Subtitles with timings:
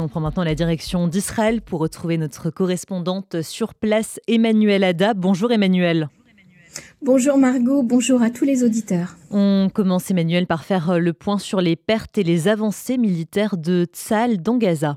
[0.00, 5.12] On prend maintenant la direction d'Israël pour retrouver notre correspondante sur place, Emmanuel Ada.
[5.12, 6.08] Bonjour Emmanuel.
[7.02, 9.16] Bonjour Margot, bonjour à tous les auditeurs.
[9.30, 13.86] On commence Emmanuel par faire le point sur les pertes et les avancées militaires de
[13.92, 14.96] Tzal dans Gaza.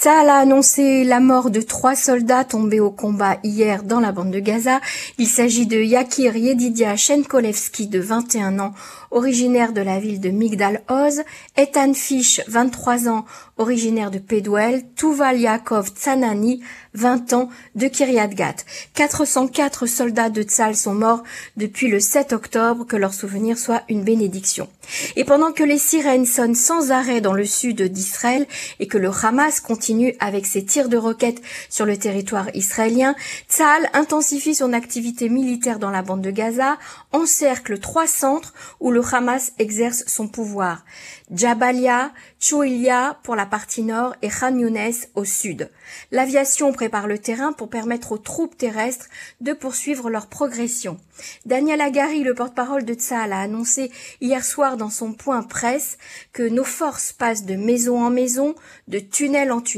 [0.00, 4.30] Tzal a annoncé la mort de trois soldats tombés au combat hier dans la bande
[4.30, 4.80] de Gaza.
[5.18, 8.74] Il s'agit de Yakir Yedidia Shenkolevski de 21 ans,
[9.10, 11.22] originaire de la ville de Migdal Oz,
[11.56, 13.24] Ethan Fish, 23 ans,
[13.56, 16.62] originaire de Pedwell, Tuval Yaakov Tsanani,
[16.94, 18.54] 20 ans, de Kiryat Gat.
[18.94, 21.24] 404 soldats de Tzal sont morts
[21.56, 24.68] depuis le 7 octobre, que leur souvenir soit une bénédiction.
[25.16, 28.46] Et pendant que les sirènes sonnent sans arrêt dans le sud d'Israël
[28.78, 29.87] et que le Hamas continue
[30.20, 33.14] avec ses tirs de roquettes sur le territoire israélien,
[33.48, 36.78] Tzal intensifie son activité militaire dans la bande de Gaza,
[37.12, 40.84] encercle trois centres où le Hamas exerce son pouvoir.
[41.30, 45.70] Jabalia, Chouilia pour la partie nord et Khan Younes au sud.
[46.10, 49.06] L'aviation prépare le terrain pour permettre aux troupes terrestres
[49.40, 50.98] de poursuivre leur progression.
[51.46, 55.98] Daniel Agari, le porte-parole de Tzal, a annoncé hier soir dans son point presse
[56.32, 58.54] que nos forces passent de maison en maison,
[58.86, 59.77] de tunnel en tunnel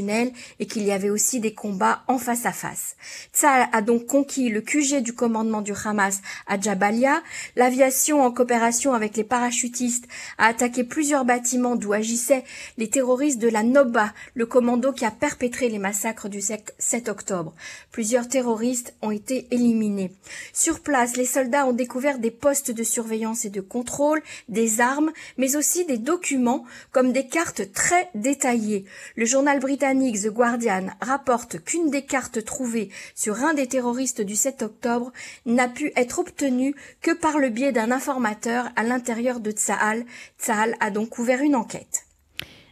[0.59, 2.95] et qu'il y avait aussi des combats en face à face.
[3.33, 7.21] Tzal a donc conquis le QG du commandement du Hamas à Jabalia.
[7.55, 10.07] L'aviation en coopération avec les parachutistes
[10.37, 12.43] a attaqué plusieurs bâtiments d'où agissaient
[12.77, 17.53] les terroristes de la Noba, le commando qui a perpétré les massacres du 7 octobre.
[17.91, 20.11] Plusieurs terroristes ont été éliminés.
[20.53, 25.11] Sur place, les soldats ont découvert des postes de surveillance et de contrôle, des armes,
[25.37, 28.85] mais aussi des documents comme des cartes très détaillées.
[29.15, 34.35] Le journal britannique The Guardian rapporte qu'une des cartes trouvées sur un des terroristes du
[34.35, 35.11] 7 octobre
[35.45, 40.05] n'a pu être obtenue que par le biais d'un informateur à l'intérieur de Tsahal.
[40.39, 42.05] Tsahal a donc ouvert une enquête.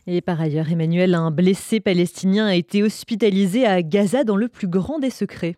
[0.08, 4.67] Et par ailleurs, Emmanuel, un blessé palestinien a été hospitalisé à Gaza dans le plus
[4.67, 5.58] grand des secrets.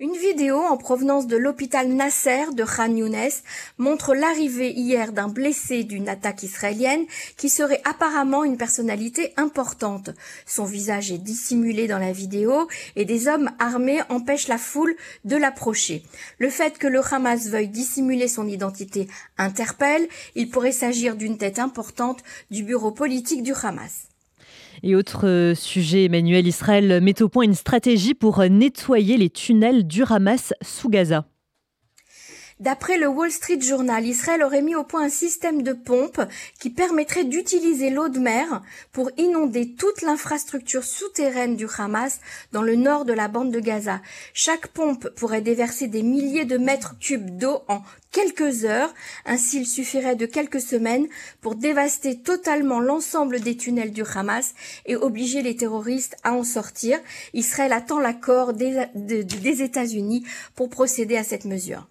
[0.00, 3.30] Une vidéo en provenance de l'hôpital Nasser de Khan Younes
[3.78, 7.04] montre l'arrivée hier d'un blessé d'une attaque israélienne
[7.36, 10.10] qui serait apparemment une personnalité importante.
[10.46, 15.36] Son visage est dissimulé dans la vidéo et des hommes armés empêchent la foule de
[15.36, 16.02] l'approcher.
[16.40, 19.06] Le fait que le Hamas veuille dissimuler son identité
[19.38, 20.08] interpelle.
[20.34, 24.08] Il pourrait s'agir d'une tête importante du bureau politique du Hamas.
[24.82, 29.86] Et autre euh, sujet, Emmanuel Israël met au point une stratégie pour nettoyer les tunnels
[29.86, 31.26] du Hamas sous Gaza.
[32.60, 36.20] D'après le Wall Street Journal, Israël aurait mis au point un système de pompe
[36.60, 42.20] qui permettrait d'utiliser l'eau de mer pour inonder toute l'infrastructure souterraine du Hamas
[42.52, 44.00] dans le nord de la bande de Gaza.
[44.34, 47.82] Chaque pompe pourrait déverser des milliers de mètres cubes d'eau en
[48.12, 48.94] quelques heures.
[49.26, 51.08] Ainsi, il suffirait de quelques semaines
[51.40, 54.54] pour dévaster totalement l'ensemble des tunnels du Hamas
[54.86, 57.00] et obliger les terroristes à en sortir.
[57.32, 61.88] Israël attend l'accord des, des États-Unis pour procéder à cette mesure.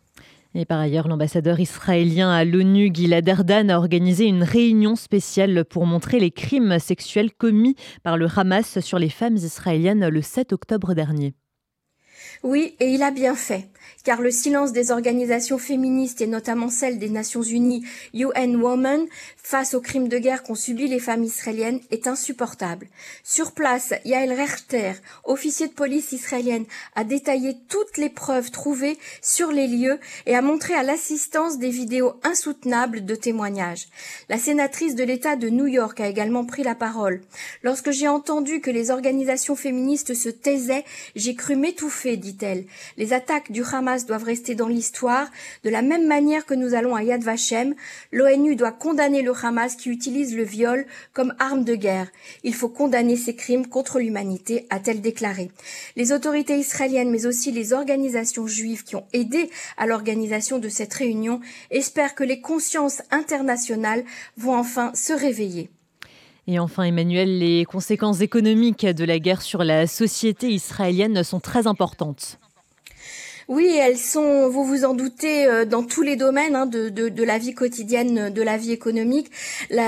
[0.55, 5.87] Et par ailleurs, l'ambassadeur israélien à l'ONU, Gilad Erdan, a organisé une réunion spéciale pour
[5.87, 10.93] montrer les crimes sexuels commis par le Hamas sur les femmes israéliennes le 7 octobre
[10.93, 11.33] dernier.
[12.41, 13.67] Oui, et il a bien fait,
[14.03, 19.05] car le silence des organisations féministes et notamment celle des Nations Unies UN Women
[19.37, 22.87] face aux crimes de guerre qu'ont subis les femmes israéliennes est insupportable.
[23.23, 24.93] Sur place, Yael Rechter,
[25.25, 30.41] officier de police israélienne, a détaillé toutes les preuves trouvées sur les lieux et a
[30.41, 33.87] montré à l'assistance des vidéos insoutenables de témoignages.
[34.29, 37.21] La sénatrice de l'État de New York a également pris la parole.
[37.63, 40.85] Lorsque j'ai entendu que les organisations féministes se taisaient,
[41.15, 42.65] j'ai cru m'étouffer, dit-elle.
[42.97, 45.29] Les attaques du Hamas doivent rester dans l'histoire.
[45.63, 47.75] De la même manière que nous allons à Yad Vashem,
[48.11, 52.07] l'ONU doit condamner le Hamas qui utilise le viol comme arme de guerre.
[52.43, 55.51] Il faut condamner ces crimes contre l'humanité, a-t-elle déclaré.
[55.95, 60.93] Les autorités israéliennes, mais aussi les organisations juives qui ont aidé à l'organisation de cette
[60.93, 64.03] réunion, espèrent que les consciences internationales
[64.37, 65.69] vont enfin se réveiller.
[66.47, 71.67] Et enfin, Emmanuel, les conséquences économiques de la guerre sur la société israélienne sont très
[71.67, 72.37] importantes.
[73.49, 77.37] Oui, elles sont, vous vous en doutez, euh, dans tous les domaines hein, de, la
[77.37, 79.29] vie quotidienne, de la vie économique.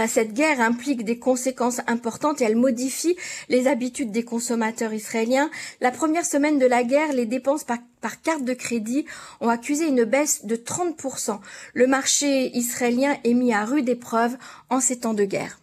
[0.08, 3.16] Cette guerre implique des conséquences importantes et elle modifie
[3.48, 5.50] les habitudes des consommateurs israéliens.
[5.80, 9.06] La première semaine de la guerre, les dépenses par, par carte de crédit
[9.40, 11.40] ont accusé une baisse de 30%.
[11.74, 14.38] Le marché israélien est mis à rude épreuve
[14.70, 15.54] en ces temps de guerre.